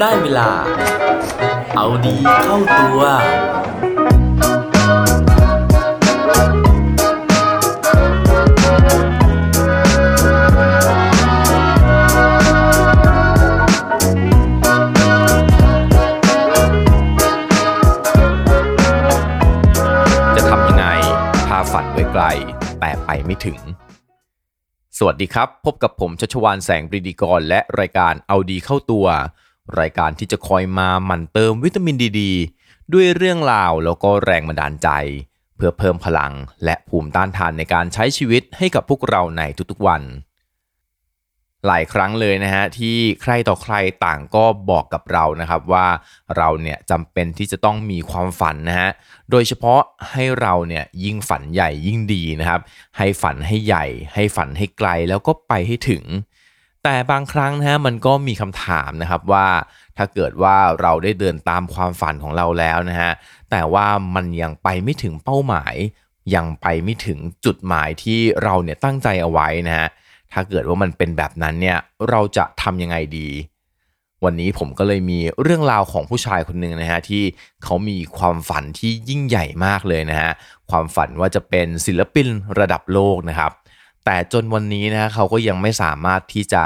[0.00, 0.50] ได้เวลา
[1.76, 3.00] เอาดีเข้าตัว
[20.36, 20.86] จะทำยังไง
[21.48, 22.24] ถ้าฝันไว้ไกล
[22.80, 23.58] แต่ไปไม่ถึง
[24.98, 29.06] สวัสดีครับ พบกับผมชัชวานแสงปรีดีกร และรายการเอาดีเข้าตัว
[29.80, 32.22] รายการที่จะคอยมาหมั่นเติมวิตามินดีด
[32.92, 34.88] ด้วยเรื่องราวแล้วก็แรงบันดาลใจ
[35.56, 36.32] เพื่อเพิ่มพลัง
[36.64, 40.02] และภูมิต้านทานในการใช้ชีวิตให้กับพวกเราในทุกๆวัน
[41.66, 45.86] หลายครั้งเลยนะฮะที่ใครต่อใครต่างก็บอกกับเรานะครับว่า
[46.36, 48.90] เราเนี่ยจำเป็นที่จะต้องมีความฝันนะฮะ
[49.30, 49.80] โดยเฉพาะ
[50.10, 52.60] ให้เราเนี่ยยิ่งฝันใหญ่ยิ่งดีนะครับ
[52.98, 56.02] ให้ฝันให้ใหญ่ ให้ฝันให้ไกลแล้วก็ไปให้ถึง
[56.84, 59.48] แต่บางครั้งนะฮะมันก็มีคำถามนะครับว่า
[59.96, 63.12] ถ้าเกิดว่าเราได้เดินตามความฝันของเราแล้วนะฮะ
[63.50, 65.74] แต่ว่ามันยังไปไม่ถึงเป้าหมาย
[66.34, 69.88] ยังไปไม่ถึงจุดหมายที่เราเนี่ยตั้งใจเอาไว้นะฮะ
[70.32, 73.28] ถ้าเกิดว่ามันเป็นแบบนั้นเนี่ยเราจะทำยังไงดี
[74.24, 77.22] วันนี้ผมก็เลยมีเรื่องราวของผู้ชายคนหนึ่งนะฮะที่
[77.64, 80.32] เขามีความฝันที่ยิ่งใหญ่มากเลยนะฮะ
[80.70, 82.28] ความฝันว่าจะเป็นศิลปิน
[82.60, 83.52] ระดับโลกนะครับ
[84.10, 86.64] แต่จนวันนี้นะเขาก็ยังไม่สามารถที่จะ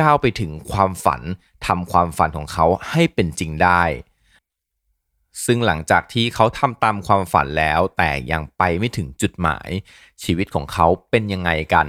[0.00, 1.22] ก้าวไปถึงความฝัน
[1.66, 3.82] ทำความฝันของเขาให้เป็นจริงได้
[5.44, 9.68] ซึ่งหลังจากที่เขาทำตามความฝันแล้วแต่ยังไปไม่ถึงจุดหมาย
[10.22, 11.86] ชีวิตของเขาเป็นยังไงกัน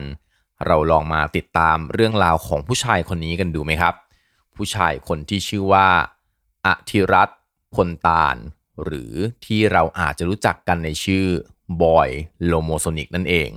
[0.65, 3.93] เราลองมาติดตามเรื่องราวของผู้ชายคนนี้กันดูไหมครับ
[4.55, 5.87] ผู้ชายคนที่ชื่อว่า
[6.65, 7.29] อธิรัต
[7.75, 8.35] พลตาล
[8.83, 9.13] หรือ
[9.45, 11.25] ที่เราอาจจะรู้จักกันในชื่อ
[11.81, 12.09] บอย
[12.45, 13.51] Lomosonic นั่นเอง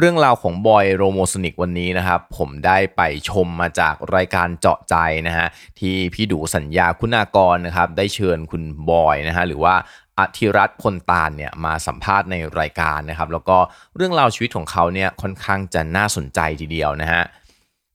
[0.00, 4.96] เรื่องราวของบอย Lomosonic วันนี้นะครับ ผมได้ไปชมมาจากรายการเจาะใจ
[5.26, 9.74] นะฮะที่พี่ดู๋สัญญาคุณากรนะครับ ได้เชิญคุณบอยนะฮะหรือว่า
[10.18, 13.58] อริย์ธัชพลตาลเนี่ยมาสัมภาษณ์ในรายการนะครับ แล้วก็
[13.96, 17.22] เรื่องราวชีวิตของเขาเนี่ยค่อนข้างจะน่าสนใจทีเดียวนะฮะ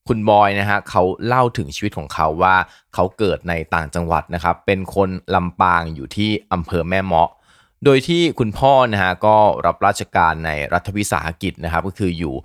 [0.07, 2.55] คุณบอยนะฮะเขาเล่าถึงชีวิตของเขาว่า
[2.93, 7.29] เขาเกิดในต่างจังหวัดนะครับ เป็นคนลำปางอยู่ที่อำเภอแม่เมาะ
[7.83, 12.35] โดยที่คุณพ่อนะฮะก็รับราชการในรัฐวิสาหกิจนะครับก็คืออยู่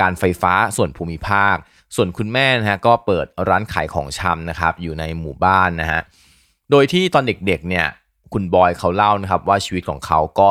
[0.00, 1.56] การไฟฟ้าส่วนภูมิภาค
[1.96, 6.00] ส่วนคุณแม่นะฮะก็เปิดร้านขายของชำนะครับอยู่ในหมู่บ้านนะฮะ
[6.70, 7.86] โดยที่ตอนเด็กๆเนี่ย
[8.32, 10.48] คุณบอยเขาเล่านะครับว่าชีวิตของเขาก็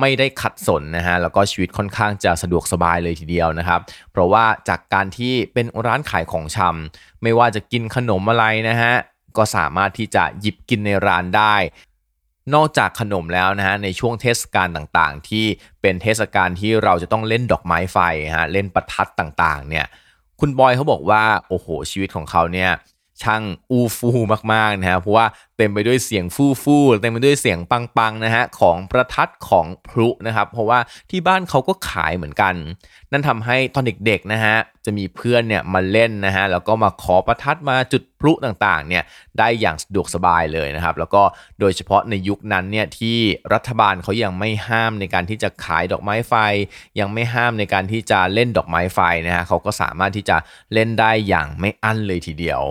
[0.00, 8.94] ไม่ได้ขัดสนนะฮะแล้วก็ชีวิตค่อนข้างจะสะดวกสบายเลยทีเดียวนะครับ เพราะว่าจากการที่เป็นร้านขายของชำไม่ว่าจะกินขนมอะไรนะฮะ
[9.36, 11.56] ก็สามารถที่จะหยิบกินในร้านได้
[12.54, 15.44] นอกจากขนมแล้วนะฮะในช่วงเทศกาลต่างๆ ที่
[15.82, 17.98] เป็นเทศกาลที่เราจะต้องเล่นดอกไม้ไฟ
[18.36, 19.86] ฮะเล่นประทัดต่างๆเนี่ย
[20.40, 22.70] คุณบอยเขาบอกว่าโอ้โหชีวิตของเขาเนี่ย
[23.22, 24.10] ช่างอูฟู
[24.52, 30.78] มากๆนะฮะเพราะว่าเต็มไปด้วยเสียงฟู่ฟู่เต็มไปด้วยเสียงปังๆนะฮะของประทัดของพลุนะครับเพราะว่า
[31.10, 32.54] ที่บ้านเขาก็ขายเหมือนกัน
[33.12, 39.02] นั่นทำให้ตอนเด็กๆนะฮะจะมีเพื่อนเนี่ยมาเล่นนะฮะแล้วก็มาขอประทัดมาจุดพลุต่างๆเนี่ย
[39.38, 41.22] ได้อย่างสะดวกสบายเลยนะครับแล้วก็
[41.60, 43.18] โดยเฉพาะในยุคนั้นเนี่ยที่
[43.54, 46.34] รัฐบาลเขายังไม่ห้ามในการที่จะขายดอกไม้ไฟ
[47.00, 50.36] ยังไม่ห้ามในการที่จะเล่นดอกไม้ไฟนะฮะเขาก็สามารถที่จะ
[50.72, 52.62] เล่นได้อย่างไม่อั้นเลยทีเดียว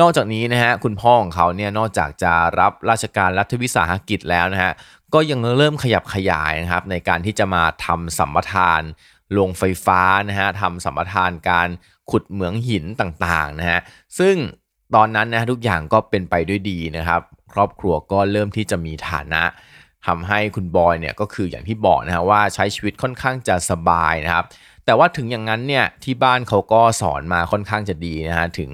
[0.00, 4.72] นอกจากนี้นะฮะคุณพ่อของเขาเนี่ยนอกจากจะรับราชการรัฐวิสาหกิจแล้วนะฮะ
[5.14, 8.80] ก็ยังเริ่มขยับขยายนะครับในการที่จะมาทำสัมปทาน
[9.32, 11.68] โรงไฟฟ้านะฮะทำสัมปทานการ
[12.10, 13.80] ขุดเหมืองหินต่างๆนะฮะ
[14.18, 14.36] ซึ่ง
[14.94, 17.20] ตอนนั้นนะทุกอย่างก็เป็นไปด้วยดีนะครับ
[17.52, 19.42] ครอบครัวก็เริ่มที่จะมีฐานะ
[20.06, 24.46] ทำให้คุณบอยเนี่ยก็คืออย่างที่บอกนะฮะว่าใช้ชีวิตค่อนข้างจะสบายนะครับ
[24.84, 28.70] แต่ว่าถึงอย่างนั้นเนี่ยที่บ้านเขาก็สอนมาค่อนข้างจะดีนะฮะถึง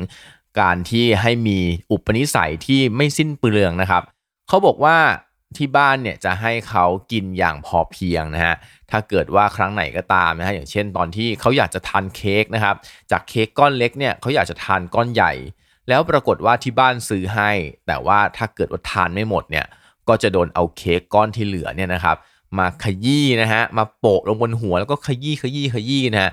[0.59, 1.59] การที่ให้มี
[1.91, 4.03] อุปนิสัยที่ไม่สิ้นเปลืองนะครับ
[4.49, 4.97] เขาบอกว่า
[5.56, 8.55] ที่บ้านเนี่ยจะให้เขากินอย่างพอเพียงนะฮะ
[8.91, 12.76] ถ้าเกิดว่าครั้งไหนก็ตามนะฮะ อย่างเช่นตอนที่เขาอยากจะทานเค้กนะครับ
[13.11, 15.32] จากเค้กก้อนเล็กเนี่ยเขาอยากจะทานก้อนใหญ่
[15.88, 17.50] แล้วปรากฏว่าที่บ้านซื้อให้
[17.87, 19.67] แต่ว่าถ้าเกิดว่าทานไม่หมดเนี่ย
[20.08, 22.17] ก็จะโดนเอาเค้กก้อนที่เหลือเนี่ยนะครับ
[22.58, 26.32] มาขยี้นะฮะ มาโปะลงบนหัวแล้วก็ขยี้ขยี้ขยี้นะฮะ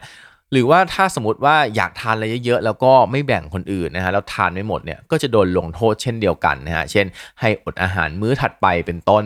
[0.52, 7.06] หรือว่าถ้าสมมติว่าอยากทานอะไรเยอะๆ แล้วก็ไม่แบ่งคนอื่นนะฮะแล้วทานไม่หมดเนี่ยก็จะโดนลงโทษเช่นเดียวกันนะฮะเช่น
[7.40, 9.26] ให้อดอาหารมื้อถัดไปเป็นต้น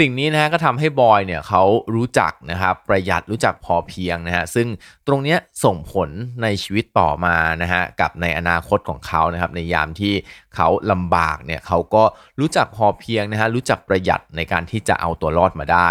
[0.00, 1.62] สิ่งนี้นะฮะก็ทำให้บอยเนี่ยเขา
[1.94, 4.68] รู้จักนะครับประหยัดรู้จักพอเพียงนะฮะซึ่ง
[5.06, 6.08] ตรงเนี้ยส่งผล
[6.42, 10.14] ในชีวิตต่อมานะฮะกับในอนาคตของเขานะครับในยามที่
[10.54, 12.04] เขาลำบากเนี่ยเขาก็
[12.40, 15.90] รู้จักพอเพียงนะฮะรู้จักประหยัดในการที่จะเอาตัวรอดมาได้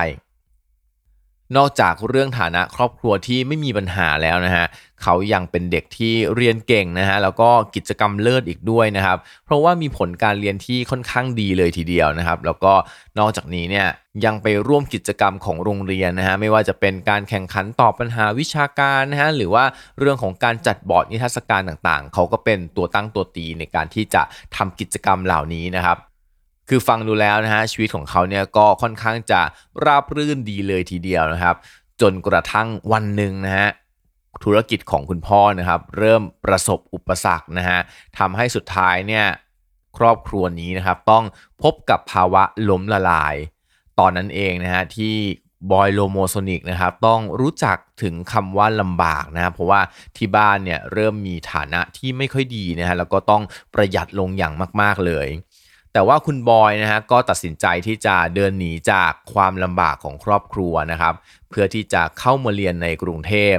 [1.57, 4.65] นอกจากเรื่องฐานะครอบครัวที่ไม่มีปัญหาแล้วนะฮะ
[5.03, 12.73] เขายังเป็นเด็กที่เรียนเก่งนะฮะแล้วก็กิจกรรมเลิศอีกด้วยนะครับ เพราะว่ามีผลการเรียนที่ค่อนข้างดีเลยทีเดียวนะครับ แล้วก็
[13.19, 13.87] นอกจากนี้เนี่ย
[14.25, 19.63] ยังไปร่วมกิจกรรมของโรงเรียนนะฮะไม่ว่าจะเป็นการแข่งขันตอบปัญหาวิชาการนะฮะหรือว่า
[19.99, 24.21] เรื่องของการจัดบอร์ดนิทรรศการต่างๆ เขาก็เป็นตัวตั้งตัวตีในการที่จะ
[24.55, 25.97] ทำกิจกรรมเหล่านี้นะครับ
[26.69, 29.41] คือฟังดูแล้วนะฮะชีวิตของเขาเนี่ยก็ค่อนข้างจะ
[29.85, 31.55] ราบรื่นดีเลยทีเดียวนะครับ
[32.01, 33.69] จนกระทั่งวันหนึ่งนะฮะ
[34.43, 37.79] ธุรกิจของคุณพ่อนะครับ เริ่มประสบอุปสรรคนะฮะ
[38.17, 39.25] ทำให้สุดท้ายเนี่ย
[39.97, 41.23] ครอบครัวนี้นะครับ ต้อง
[41.63, 43.35] พบกับภาวะล้มละลาย
[43.99, 45.15] ตอนนั้นเองนะฮะที่
[45.71, 49.81] บอย Lomosonic นะครับต้องรู้จักถึงคำว่าลำบากนะเพราะว่า
[50.17, 53.43] ที่บ้านเนี่ยเริ่มมีฐานะที่ไม่ค่อยดีนะฮะแล้วก็ต้อง
[53.73, 55.27] ประหยัดลงอย่างมาก ๆเลย
[55.93, 61.13] แต่ว่าคุณบอยนะฮะก็ตัดสินใจที่จะเดินหนีจากความลำบากของครอบครัวนะครับ
[61.49, 63.57] เพื่อที่จะเข้ามาเรียนในกรุงเทพ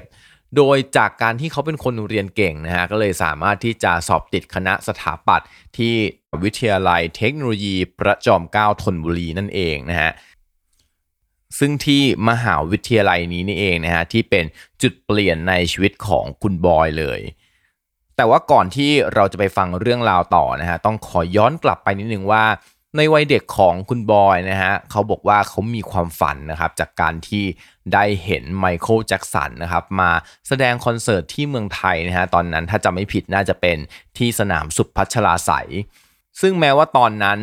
[0.57, 5.49] โดยจากการที่เขาเป็นคนเรียนเก่งนะฮะก็เลยสามารถที่จะสอบติดคณะสถาปัตย์
[5.79, 5.95] ที่
[6.43, 10.13] วิทยาลัยเทคโนโลยีประจอมเกล้าธนบุรีนั่นเองนะฮะ
[11.59, 14.45] ซึ่งที่มหาวิทยาลัยนี้นี่เองนะฮะที่เป็น
[14.83, 17.21] จุดเปลี่ยนในชีวิตของคุณบอยเลย
[18.17, 22.45] แต่ว่าก่อนที่เราจะไปฟังเรื่องราวต่อนะฮะต้องขอย้อนกลับไปนิดนึงว่า
[22.97, 27.45] ในวัยเด็กของคุณบอยนะฮะเขาบอกว่าเขามีความฝันนะครับจากการที่
[27.93, 30.11] ได้เห็นไมเคิลแจ็กสันนะครับมา
[30.49, 33.77] แสดงคอนเสิร์ตที่เมืองไทยนะฮะตอนนั้นถ้าจำไม่ผิดน่าจะเป็น
[34.19, 35.69] ที่สนามสุพัชลาไสย
[36.41, 37.39] ซึ่งแม้ว่าตอนนั้น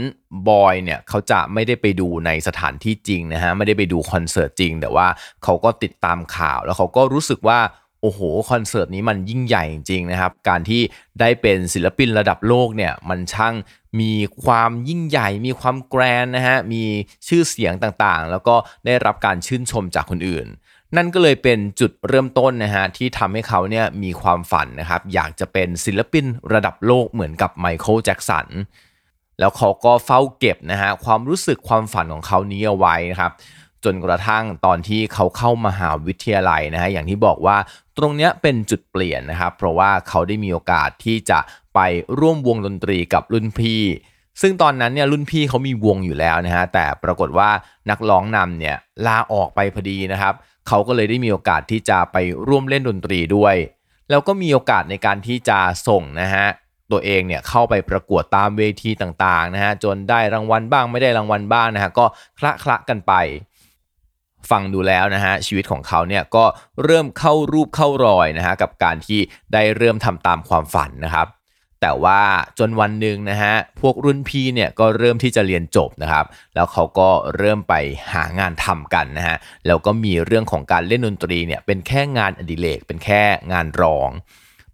[0.49, 5.07] บอยเนี่ยเขาจะไม่ได้ไปดูในสถานที่จริงนะฮะไม่ได้ไปดูคอนเสิร์ตจริง แต่ว่า
[5.43, 7.59] เขาก็ติดตามข่าวแล้วเขาก็รู้สึกว่า
[8.01, 8.19] โอ้โห
[8.51, 10.81] คอนเสิร์ตนี้มันยิ่งใหญ่จริงนะครับ การที่
[11.19, 13.55] ได้เป็นศิลปินระดับโลกเนี่ยมันช่าง
[13.99, 14.13] มี
[14.43, 16.83] ความยิ่งใหญ่ มีความแกรนนะฮะมี
[17.27, 18.55] ชื่อเสียงต่างๆ แล้วก็
[18.85, 20.47] ได้รับการชื่นชมจากคนอื่น
[20.95, 28.47] นั่นก็เลยเป็นจุดเริ่มต้นนะฮะที่ทำให้เขาเนี่ยมีความฝันนะครับอยากจะเป็นศิลปินระดับโลกเหมือนกับไมเคิลแจ็กสัน
[29.39, 33.31] แล้วเขาก็เฝ้าเก็บนะฮะความรู้สึกความฝันของเขานี้เอาไว้นะครับ
[33.85, 37.57] จนกระทั่งตอนที่เขาเข้ามาหาวิทยาลัยนะฮะอย่างที่บอกว่า
[37.97, 41.39] ตรงเนี้ยเป็นจุดเปลี่ยนนะครับ เพราะว่าเขาได้มีโอกาสที่จะ
[41.75, 41.79] ไป
[42.19, 43.83] ร่วมวงดนตรีกับรุ่นพี่
[44.41, 47.49] ซึ่งตอนนั้นเนี่ยรุ่นพี่เขามีวงอยู่แล้วนะฮะแต่ปรากฏว่า
[47.89, 48.75] นักร้องนำเนี่ย
[49.07, 50.33] ลาออกไปพอดีนะครับ
[50.67, 52.17] เขาก็เลยได้มีโอกาสที่จะไป
[52.47, 53.55] ร่วมเล่นดนตรีด้วย
[54.09, 56.47] แล้วก็มีโอกาสในการที่จะส่งนะฮะ
[56.91, 62.05] ตัวเองเนี่ยเข้าไปประกวดตามเวทีต่างๆนะฮะจนได้รางวัลบ้างไม่ได้รางวัลบ้างนะฮะก็
[62.39, 63.13] คละคละกันไป
[64.49, 66.45] ฟังดูแล้วนะฮะชีวิตของเขาเนี่ยก็
[66.83, 69.19] เริ่มเข้ารูปเข้ารอยนะฮะกับการที่
[69.53, 71.27] ได้เริ่มทำตามความฝันนะครับ
[71.81, 72.21] แต่ว่า
[72.59, 77.73] จนวันหนึ่งนะฮะพวกรุ่นพี่เนี่ยก็เริ่มที่จะเรียนจบนะครับ แล้วเขาก็เริ่มไป
[78.13, 83.21] หางานทำกันนะฮะแล้วก็มีเรื่องของการเล่นดนตรีเนี่ยเป็นแค่งานอดิเรกเป็นแค่
[83.51, 84.09] งานรอง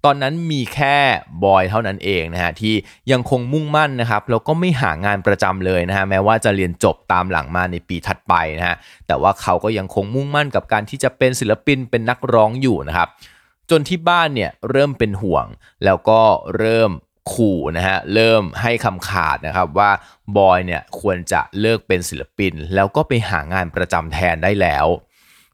[0.10, 0.98] ตอนนั้นมีแค่
[1.44, 2.76] บอยเท่านั้นเองนะฮะที่
[3.12, 8.76] ยังคงมุ่งมั่นนะครับแล้วก็ไม่หางานประจำเลยนะฮะแม้ว่าจะเรียนจบตามหลังมาในปีถัดไปนะฮะ
[9.08, 13.10] แต่ว่าเขาก็ยังคงมุ่งมั่นกับการที่จะเป็นศิลปินเป็นนักร้องอยู่นะครับ
[13.70, 15.46] จนที่บ้านเนี่ยเริ่มเป็นห่วง
[15.86, 16.22] แล้วก็
[16.58, 16.92] เริ่ม
[17.32, 19.92] ขู่นะฮะเริ่มให้คำขาดนะครับว่า
[20.38, 24.88] บอยเนี่ยควรจะเลิกเป็นศิลปิน แล้วก็ไปหางานประจำแทนได้แล้ว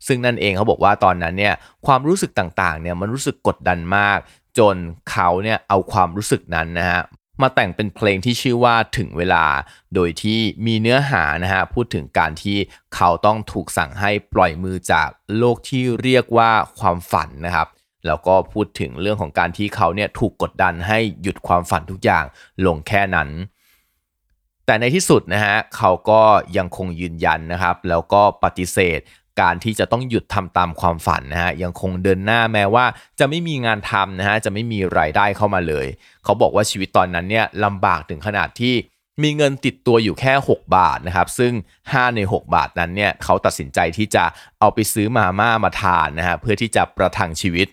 [0.07, 1.53] ซึ่งนั่นเองเขาบอกว่าตอนนั้นเนี่ย
[1.86, 4.19] ความรู้สึกต่างๆเนี่ยมันรู้สึกกดดันมาก
[4.57, 4.77] จน
[5.10, 7.01] เขาเนี่ยเอาความรู้สึกนั้นนะฮะ
[7.41, 9.45] มาแต่งเป็นเพลงที่ชื่อว่าถึงเวลา
[9.95, 12.57] โดยที่มีเนื้อหานะฮะพูดถึงการที่
[12.95, 17.67] เขาต้องถูกสั่งให้ปล่อยมือจากโลกที่เรียกว่าความฝันนะครับ
[18.07, 22.25] แล้วก็พูดถึงเรื่องของการที่เขาเนี่ยถูกกดดันให้หยุดความฝันทุกอย่าง
[22.65, 23.29] ลงแค่นั้น
[24.65, 26.22] แต่ในที่สุดนะฮะเขาก็
[26.57, 29.00] ยังคงยืนยันนะครับ แล้วก็ปฏิเสธ
[29.41, 32.85] การที่จะต้องหยุดทำตามความฝันนะฮะยังคงเดินหน้าแม้ว่า
[33.19, 35.87] จะไม่มีงานทำนะฮะจะไม่มีรายได้เข้ามาเลย
[36.23, 38.75] เขาบอกว่าชีวิตตอนนั้นเนี่ยลำบากถึงขนาดที่
[39.23, 44.23] มีเงินติดตัวอยู่แค่ 6 บาทนะครับ ซึ่ง 5 ใน 6 บาทนั้นเนี่ยเขาตัดสินใจที่จะ
[44.59, 47.67] เอาไปซื้อมาม่ามาทานนะฮะเพื่อที่จะประทังชีวิต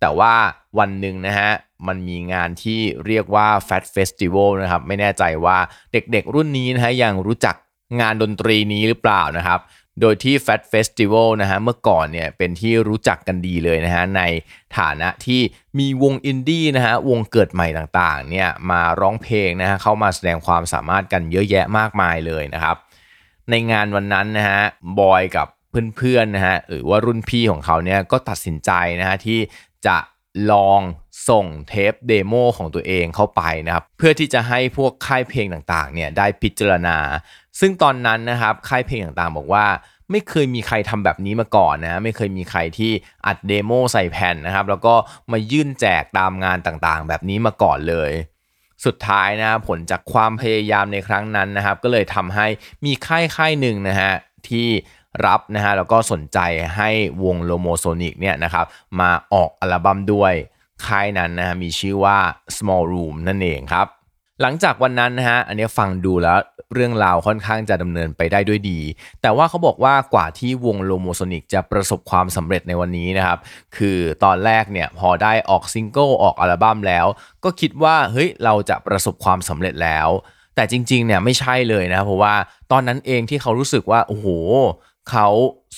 [0.00, 0.34] แต่ว่า
[0.78, 1.50] วันหนึ่งนะฮะ
[1.86, 5.58] มันมีงานที่เรียกว่า Fat Festival นะครับ ไม่แน่ใจว่า
[5.92, 7.54] เด็กๆรุ่นนี้นะฮะยังรู้จัก
[8.00, 9.60] งานดนตรีนี้หรือเปล่านะครับ
[10.00, 14.22] โดยที่ Fat Festival นะฮะเมื่อก่อนเนี่ยเป็นที่รู้จักกันดีเลยนะฮะใน
[14.78, 15.40] ฐานะที่
[15.78, 22.76] มีวงอินดี้นะฮะวงเกิดใหม่ต่างๆเนี่ยมาร้องเพลงนะฮะเข้ามาแสดงความสามารถกันเยอะแยะมากมายเลยนะครับ
[23.50, 24.60] ในงานวันนั้นนะฮะ
[25.00, 25.48] บอยกับ
[25.96, 28.70] เพื่อนๆนะฮะหรือว่ารุ่นพี่ของเขาเนี่ยก็ตัดสินใจ
[29.00, 29.38] นะฮะที่
[29.86, 29.96] จะ
[30.52, 30.80] ลอง
[31.28, 36.96] ส่งเทป demo ของตัวเองเข้าไปนะครับเพื่อที่จะให้พวกค่ายเพลงต่างๆเนี่ยได้พิจารณา
[37.60, 39.66] ซึ่งตอนนั้นนะครับค่ายเพลงต่างๆ บอกว่า
[40.10, 42.92] ไม่เคยมีใครทำแบบนี้มาก่อนนะไม่เคยมีใครที่
[43.26, 44.94] อัด demo ใส่แผ่นนะครับ แล้วก็
[45.32, 48.12] มายื่นแจกตามงานต่างๆ แบบนี้มาก่อนเลย
[48.84, 52.46] สุดท้ายนะผลจากความพยายามในครั้งนั้นนะครับ ก็เลยทำให้
[52.84, 54.12] มีค่ายค่ายหนึ่งนะฮะ
[54.48, 54.68] ที่
[55.26, 56.38] รับนะฮะแล้วก็สนใจ
[56.76, 56.90] ให้
[57.24, 58.66] วง Lomosonic เนี่ยนะครับ
[59.00, 60.32] มาออกอัลบั้มด้วย
[60.86, 62.18] ค่ายนั้นนะฮะมีชื่อว่า
[62.56, 63.86] Smallroom นั่นเองครับ
[64.42, 66.38] หลังจากวันนั้นนะฮะ อันนี้ฟังดูแล้ว
[66.74, 68.80] เรื่องราวค่อนข้างจะดำเนินไปได้ด้วยดี
[69.22, 73.38] แต่ว่าเขาบอกว่ากว่าที่วง Lomosonic จะประสบความสำเร็จในวันนี้นะครับ
[73.76, 77.06] คือตอนแรกเนี่ยพอได้ออกซิงเกิลออกอัลบั้มแล้ว
[77.44, 80.08] ก็คิดว่าเฮ้ยเราจะประสบความสำเร็จแล้ว
[80.54, 82.34] แต่จริงๆเนี่ยไม่ใช่เลยนะเพราะว่า
[82.72, 84.26] ตอนนั้นเองที่เขารู้สึกว่าโอ้โห
[85.10, 85.28] เขา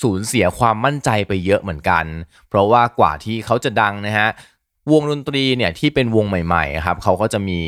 [0.01, 2.05] สูญเสียความมั่นใจไปเยอะเหมือนกัน
[2.49, 4.29] เพราะว่ากว่าที่เขาจะดังนะฮะ
[4.91, 7.59] วงดนตรีเนี่ยที่เป็นวงใหม่ๆครับเขาก็จะมี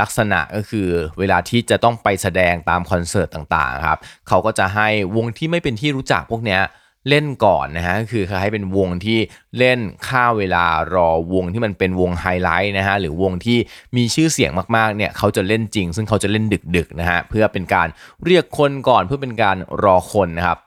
[0.00, 6.62] ลักษณะก็คือเวลาที่จะต้องไปแสดงตามคอนเสิร์ตต่างๆครับเขาก็จะให้วงที่ไม่เป็นที่รู้จักพวกเนี้ย
[7.08, 9.18] เล่นก่อนนะฮะคือให้เป็นวงที่
[9.58, 13.58] เล่นค่าเวลารอวงที่มันเป็นวงไฮไลท์นะฮะหรือวงที่
[13.96, 16.44] มีชื่อเสียงมากๆเนี่ยเขาจะเล่นจริง ซึ่งเขาจะเล่น
[16.76, 17.88] ดึกๆนะฮะเพื่อเป็นการ
[18.24, 20.58] เรียกคนก่อนเพื่อเป็นการรอคนนะครับ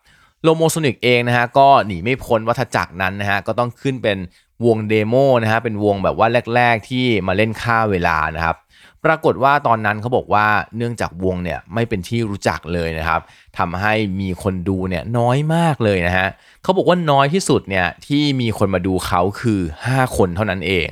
[0.44, 4.18] Lomosonic เองนะฮะก็หนีไม่พ้นวัฏจักรนั้นนะฮะก็ต้องขึ้นเป็น
[4.66, 8.58] วงเดโมนะฮะเป็นวงแบบว่าแรก ๆ ที่มาเล่นค่าเวลานะครับ
[9.06, 10.48] ปรากฏว่าตอนนั้นเขาบอกว่า
[10.78, 13.22] เนื่องจากวงเนี่ยไม่เป็นที่รู้จักเลยนะครับ
[13.58, 16.28] ทำให้มีคนดูเนี่ยน้อยมากเลยนะฮะ
[16.64, 19.60] เขาบอกว่าน้อยที่สุดเนี่ยที่มีคนมาดูเขาคือ
[19.90, 20.90] 5 คนเท่านั้นเอง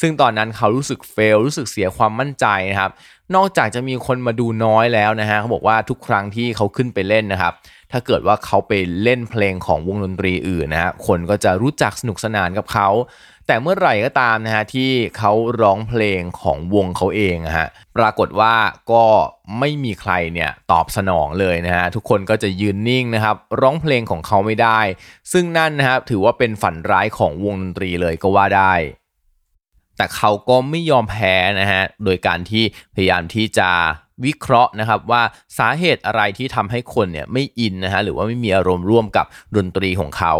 [0.00, 2.90] ซึ่งตอนนั้นเขารู้สึกเฟลรู้สึกเสียความมั่นใจนะครับ
[3.34, 7.52] นอกจากจะมีคนมาดูน้อยแล้วนะฮะเขาบอกว่าทุกครั้งที่เขาขึ้นไปเล่นนะครับ
[7.92, 8.72] ถ้าเกิดว่าเขาไป
[9.02, 12.88] เล่นเพลงของวงดนตรีอื่นนะฮะคนก็จะรู้จักสนุกสนานกับเขา
[13.46, 18.54] แต่เมื่อไหร่ก็ตามนะฮะที่เขาร้องเพลงของวงเขาเองฮะปรากฏว่า
[18.92, 19.04] ก็
[19.58, 24.80] ไม่มีใครเนี่ยตอบสนองเลยนะฮะทุกคนก็จะยืนนิ่งนะครับ ร้องเพลงของเขาไม่ได้
[25.32, 28.74] ซึ่งนั่นนะครับถือว่าเป็นฝันร้ายของวงดนตรีเลยก็ว่าได้
[29.96, 33.70] แต่เขาก็ไม่ยอมแพ้นะฮะ โดยการที่พยายามที่จะ
[34.24, 35.22] วิเคราะห์นะครับว่า
[35.58, 40.34] สาเหตุอะไรที่ทำให้คนเนี่ยไม่อินนะฮะหรือว่าไม่มีอารมณ์ร่วมกับดนตรีของเขา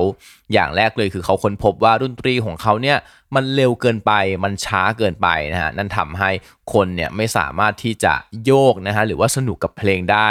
[0.52, 2.98] อย่างแรกเลยคือเขาค้นพบว่าดนตรีของเขาเนี่ย
[3.34, 4.12] มันเร็วเกินไป
[4.44, 6.30] มันช้าเกินไปนะฮะนั่นทำให้
[6.72, 10.30] คนเนี่ยไม่สามารถที่จะโยกนะฮะหรือว่าสนุกกับเพลงได้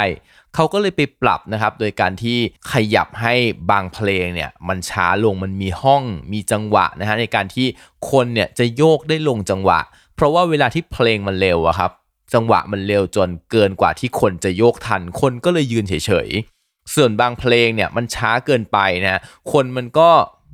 [0.54, 2.38] เขาก็เลยไปปรับนะครับ โดยการที่
[2.72, 3.34] ขยับให้
[3.70, 7.66] บางเพลงเนี่ยมันช้าลงมันมีห้องมีจังหวะนะฮะในการที่
[8.10, 9.80] คนเนี่ยจะโยกได้ลงจังหวะ
[10.14, 11.90] เพราะว่าเวลาที่เพลงมันเร็วอะครับ
[12.34, 15.94] จังหวะมันเร็วจนเกินกว่าที่คนจะโยกทัน คนก็เลยยืนเฉ
[16.26, 19.20] ยๆ ส่วนบางเพลงเนี่ยมันช้าเกินไปนะ
[19.52, 20.10] คนมันก็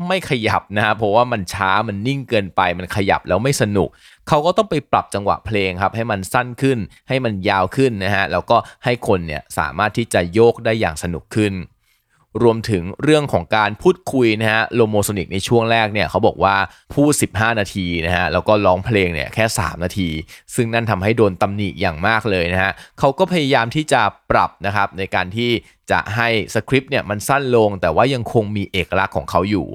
[0.08, 3.88] ไม่ขยับนะเพราะว่ามันช้ามันนิ่งเกินไปมันขยับแล้วไม่สนุก
[4.32, 11.54] เขาก็ต้องไปปรับจังหวะเพลงครับให้มันสั้นขึ้น ให้มันยาวขึ้นนะฮะแล้วก็ให้คนเนี่ยสามารถที่จะโยกได้อย่างสนุกขึ้น
[12.42, 16.56] รวมถึงเรื่องของการพูดคุยนะฮะ Lomosonic ในช่วงแรกเนี่ยเขาบอกว่า
[16.94, 20.08] พูด 15 นาทีนะฮะแล้วก็ร้องเพลงเนี่ยแค่ 3 นาที
[20.54, 25.50] ซึ่งนั่นทำให้โดนตำหนิอย่างมากเลยนะฮะเขาก็พยายามที่จะปรับนะครับในการที่
[25.90, 29.66] จะให้สคริปต์เนี่ยมันสั้นลง แต่ว่ายังคงมีเอกลักษณ์ของเขาอยู่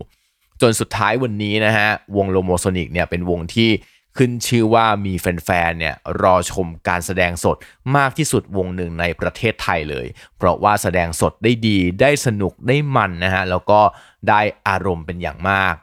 [0.62, 3.70] จนสุดท้ายวันนี้นะฮะวง Lomosonic เนี่ยเป็นวงที่
[4.18, 7.58] ขึ้นชื่อว่ามีแฟนๆ เนี่ยรอชมการแสดงสด
[7.98, 10.06] มากที่สุดวงหนึ่งในประเทศไทยเลย
[10.38, 13.80] เพราะว่าแสดงสดได้ดีได้สนุกได้มันนะฮะแล้วก็
[14.30, 15.76] ได้อารมณ์เป็นอย่างมาก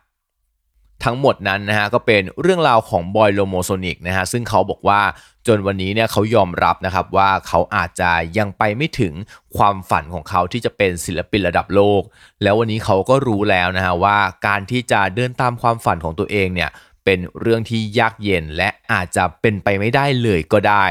[1.07, 5.01] ทั้งหมดนั้นนะฮะก็เป็นเรื่องราวของบอย Lomosonic นะฮะซึ่งเขาบอกว่า
[5.47, 9.15] จนวันนี้เนี่ยเขายอมรับนะครับว่าเขาอาจจะยังไปไม่ถึง
[9.57, 12.03] ความฝันของเขาที่จะเป็นศิลปินระดับโลก
[12.43, 16.71] แล้ววันนี้เขาก็รู้แล้วนะฮะว่าการที่จะเดินตามความฝันของตัวเองเนี่ย
[17.05, 20.87] เป็นเรื่องที่ยากเย็นและอาจจะเป็นไปไม่ได้เลยก็ได้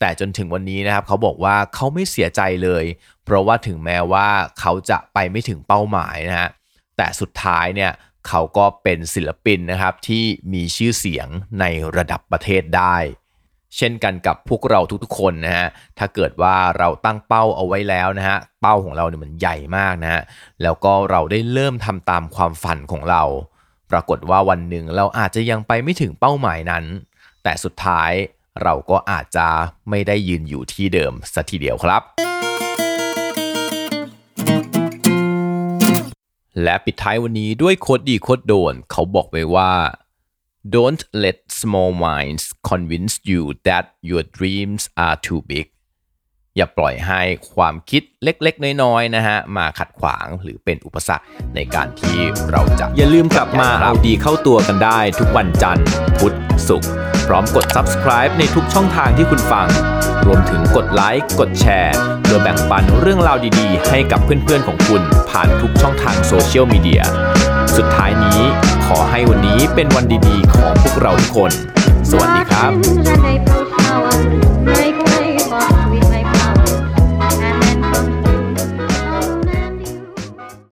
[0.00, 2.84] แต่จนถึงวันนี้นะครับเขาบอกว่าเขาไม่เสียใจเลย
[3.24, 4.28] เพราะว่าถึงแม้ว่า
[4.60, 6.50] เขาจะไปไม่ถึงเป้าหมายนะฮะ
[6.96, 7.92] แต่สุดท้ายเนี่ย
[8.28, 11.28] เขาก็เป็นศิลปินนะครับที่มีชื่อเสียง
[11.60, 11.64] ใน
[11.96, 12.96] ระดับประเทศได้
[13.76, 15.66] เช่นกันกับพวกเราทุกๆคนนะฮะ
[15.98, 20.22] ถ้าเกิดว่าเราตั้งเป้าเอาไว้แล้วนะฮะเป้าของเราเนี่ยมันใหญ่มากนะฮะ
[20.62, 23.22] แล้วก็เราได้เริ่มทำตามความฝันของเรา
[23.90, 26.84] ปรากฏว่าวันหนึ่งเราอาจจะยังไปไม่ถึงเป้าหมายนั้น
[27.42, 28.12] แต่สุดท้าย
[28.62, 29.48] เราก็อาจจะ
[29.90, 32.02] ไม่ได้ยืนอยู่ที่เดิมสัทีเดียวครับ
[36.62, 39.72] และปิดท้ายวันนี้ด้วยโคดดีโคดโดน เขาบอกไว้ว่า
[40.74, 45.66] don't let small minds convince you that your dreams are too big
[46.56, 47.20] อย่าปล่อยให้
[47.54, 52.18] ความคิดเล็กๆ น้อยๆนะฮะมาขัดขวางหรือเป็นอุปสรรคในการที่
[52.50, 55.86] เราจะอย่าลืมกลับมาเอาดีเข้าตัวกันได้ ทุกวันจันทร์
[56.18, 56.36] พุธ
[56.68, 56.90] ศุกร์
[57.26, 59.68] พร้อมกด subscribe ในทุกช่องทางที่คุณฟัง
[60.26, 67.02] รวมถึงกดไลค์กดแชร์เพื่อแบ่งปันเรื่องราวดีๆ ให้กับเพื่อนๆของคุณ ผ่านทุกช่องทางโซเชียลมีเดีย
[67.76, 68.40] สุดท้ายนี้
[68.86, 71.52] ขอให้วันนี้เป็นวันดีๆ ของพวกเราทุกคน
[72.10, 74.55] สวัสดีครับ